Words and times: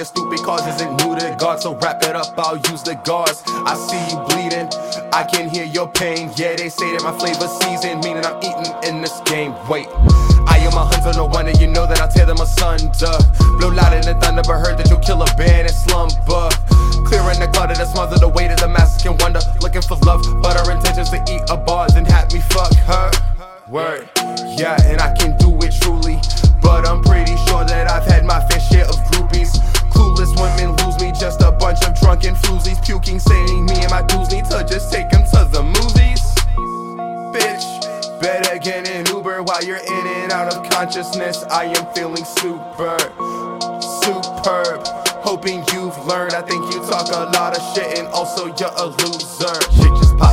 your 0.00 0.06
stupid 0.06 0.40
cause 0.40 0.66
isn't 0.66 0.96
new 1.04 1.14
to 1.14 1.36
God. 1.38 1.60
So 1.60 1.76
wrap 1.76 2.02
it 2.02 2.16
up, 2.16 2.32
I'll 2.38 2.56
use 2.72 2.82
the 2.82 2.94
gauze. 3.04 3.42
I 3.68 3.76
see 3.76 4.00
you 4.08 4.16
bleeding, 4.32 4.68
I 5.12 5.28
can 5.28 5.50
hear 5.50 5.64
your 5.64 5.88
pain. 5.92 6.32
Yeah, 6.36 6.56
they 6.56 6.70
say 6.70 6.96
that 6.96 7.04
my 7.04 7.12
flavor 7.20 7.48
season, 7.60 8.00
meaning 8.00 8.24
I'm 8.24 8.40
eating 8.40 8.72
in 8.88 9.02
this 9.02 9.20
game. 9.28 9.52
Wait. 9.68 9.88
I 10.48 10.56
am 10.64 10.72
a 10.72 10.88
hunter, 10.88 11.12
no 11.20 11.26
wonder 11.26 11.52
you 11.60 11.66
know 11.66 11.86
that 11.86 12.00
I'll 12.00 12.08
tear 12.08 12.24
them 12.24 12.40
asunder. 12.40 13.12
Blow 13.60 13.68
loud 13.68 13.92
in 13.92 14.08
the 14.08 14.16
thunder, 14.24 14.40
but 14.40 14.56
heard 14.64 14.78
that 14.80 14.88
you'll 14.88 15.04
kill 15.04 15.20
a 15.20 15.28
bear 15.36 15.60
in 15.60 15.68
slumber. 15.68 16.48
Clearing 17.04 17.40
the 17.44 17.50
clutter 17.52 17.76
that 17.76 17.92
smother 17.92 18.16
the 18.16 18.28
weight 18.28 18.50
of 18.50 18.58
the 18.58 18.68
masses 18.68 19.02
can 19.02 19.18
wonder. 19.20 19.40
Looking 19.60 19.82
for 19.82 20.00
love, 20.08 20.24
but 20.40 20.56
her 20.56 20.72
intentions 20.72 21.10
to 21.10 21.20
eat 21.28 21.44
a 21.50 21.58
bars 21.60 21.92
and 21.92 22.06
have 22.08 22.32
me 22.32 22.40
fuck 22.40 22.72
her. 22.88 23.10
Word, 23.68 24.08
yeah, 24.56 24.80
and 24.88 25.00
I 25.00 25.12
can 25.12 25.36
do 25.36 25.52
it 25.60 25.76
truly. 25.76 26.16
But 26.62 26.86
I'm 26.86 27.02
pretty 27.02 27.36
sure 27.48 27.64
that 27.64 27.90
I've 27.90 28.04
had 28.04 28.24
my 28.24 28.40
fair 28.48 28.60
share 28.60 28.86
of 28.86 28.96
groupies. 29.10 29.58
Clueless 29.90 30.32
women 30.40 30.76
lose 30.84 31.00
me, 31.00 31.12
just 31.18 31.40
a 31.42 31.50
bunch 31.52 31.82
of 31.84 31.98
drunken 32.00 32.34
floozies. 32.34 32.82
Puking, 32.84 33.18
saying 33.18 33.66
me 33.66 33.74
and 33.82 33.90
my 33.90 34.02
dudes 34.02 34.32
need 34.32 34.44
to 34.46 34.64
just 34.68 34.92
take 34.92 35.10
them 35.10 35.24
to 35.24 35.48
the 35.50 35.62
movies. 35.62 36.22
Bitch, 37.34 38.20
better 38.20 38.58
get 38.58 38.88
an 38.88 39.06
Uber 39.06 39.42
while 39.42 39.62
you're 39.64 39.76
in 39.76 40.06
and 40.06 40.32
out 40.32 40.54
of 40.54 40.68
consciousness. 40.70 41.44
I 41.50 41.64
am 41.64 41.86
feeling 41.94 42.24
super, 42.24 42.98
superb. 44.02 44.86
Hoping 45.22 45.62
you've 45.72 45.96
learned. 46.06 46.32
I 46.32 46.42
think 46.42 46.64
you 46.72 46.80
talk 46.88 47.08
a 47.08 47.30
lot 47.36 47.56
of 47.56 47.62
shit 47.74 47.98
and 47.98 48.08
also 48.08 48.46
you're 48.46 48.72
a 48.76 48.86
loser. 48.86 49.54
Shit 49.70 49.92
just 50.00 50.16
popped 50.16 50.29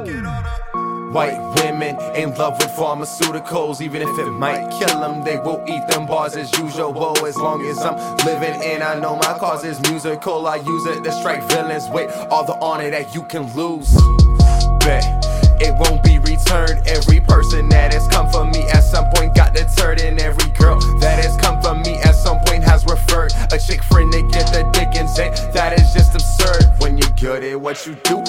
White 0.00 1.38
women 1.56 1.98
in 2.14 2.34
love 2.36 2.56
with 2.58 2.70
pharmaceuticals, 2.70 3.80
even 3.80 4.00
if 4.00 4.18
it 4.18 4.30
might 4.30 4.70
kill 4.70 5.00
them, 5.00 5.24
they 5.24 5.36
will 5.38 5.62
eat 5.68 5.86
them 5.88 6.06
bars 6.06 6.36
as 6.36 6.50
usual. 6.58 6.92
Whoa, 6.92 7.12
As 7.26 7.36
long 7.36 7.64
as 7.66 7.78
I'm 7.78 7.96
living 8.24 8.62
and 8.62 8.82
I 8.82 8.98
know 8.98 9.16
my 9.16 9.36
cause 9.38 9.64
is 9.64 9.80
musical, 9.90 10.46
I 10.46 10.56
use 10.56 10.86
it 10.86 11.04
to 11.04 11.12
strike 11.12 11.42
villains 11.50 11.88
with 11.90 12.10
all 12.30 12.44
the 12.44 12.54
honor 12.60 12.90
that 12.90 13.14
you 13.14 13.24
can 13.24 13.52
lose. 13.54 13.92
Bet 14.80 15.04
it 15.60 15.74
won't 15.76 16.02
be 16.02 16.18
returned. 16.18 16.86
Every 16.88 17.20
person 17.20 17.68
that 17.68 17.92
has 17.92 18.08
come 18.08 18.30
for 18.30 18.46
me 18.46 18.62
at 18.70 18.80
some 18.80 19.10
point 19.10 19.34
got 19.34 19.54
deterred, 19.54 20.00
and 20.00 20.18
every 20.18 20.50
girl 20.52 20.80
that 21.00 21.22
has 21.22 21.36
come 21.36 21.60
for 21.60 21.74
me 21.74 22.00
at 22.00 22.14
some 22.14 22.38
point 22.46 22.64
has 22.64 22.84
referred 22.86 23.32
a 23.52 23.58
chick 23.58 23.82
friend 23.84 24.10
to 24.12 24.22
get 24.28 24.46
the 24.52 24.68
dick 24.72 24.88
and 24.96 25.08
say 25.08 25.28
that 25.52 25.78
is 25.78 25.92
just 25.92 26.14
absurd. 26.14 26.64
When 26.78 26.96
you're 26.96 27.10
good 27.20 27.44
at 27.44 27.60
what 27.60 27.86
you 27.86 27.94
do, 28.04 28.24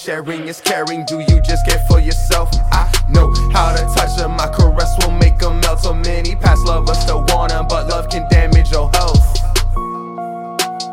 sharing 0.00 0.48
is 0.48 0.60
caring. 0.60 1.04
Do 1.04 1.20
you 1.20 1.40
just 1.42 1.66
care 1.66 1.82
for 1.86 2.00
yourself? 2.00 2.48
I 2.72 2.90
know 3.08 3.32
how 3.52 3.76
to 3.76 3.82
touch 3.94 4.16
them. 4.16 4.32
My 4.32 4.48
caress 4.48 4.96
will 5.00 5.12
make 5.12 5.38
them 5.38 5.60
melt. 5.60 5.80
So 5.80 5.92
many 5.92 6.34
past 6.36 6.64
lovers 6.64 6.98
still 6.98 7.24
want 7.28 7.52
them, 7.52 7.66
but 7.68 7.88
love 7.88 8.08
can 8.08 8.26
damage 8.30 8.70
your 8.70 8.90
health. 8.94 9.36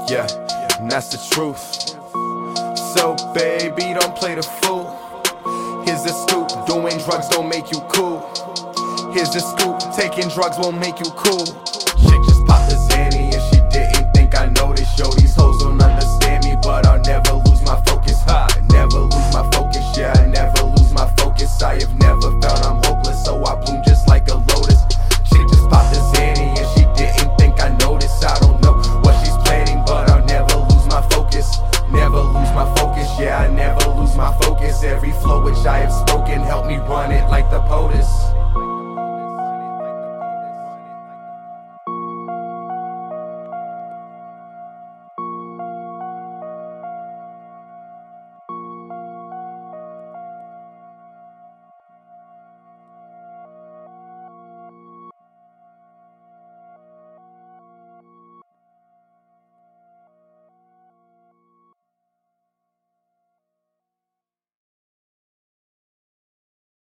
Yeah, 0.09 0.27
and 0.79 0.91
that's 0.91 1.09
the 1.09 1.19
truth. 1.31 1.95
So, 2.93 3.15
baby, 3.33 3.93
don't 3.97 4.15
play 4.15 4.35
the 4.35 4.43
fool. 4.43 4.91
Here's 5.85 6.03
the 6.03 6.11
scoop 6.11 6.49
doing 6.67 6.97
drugs 7.05 7.29
don't 7.29 7.47
make 7.47 7.71
you 7.71 7.79
cool. 7.87 8.19
Here's 9.13 9.29
the 9.29 9.39
scoop 9.39 9.79
taking 9.95 10.27
drugs 10.29 10.57
won't 10.59 10.79
make 10.79 10.99
you 10.99 11.09
cool. 11.15 11.45
which 35.47 35.65
I 35.65 35.77
have 35.77 35.93
spoken. 35.93 36.41
Help 36.41 36.65
me 36.67 36.75
run 36.75 37.11
it 37.11 37.25
like 37.29 37.49
the 37.49 37.61
POTUS. 37.61 38.46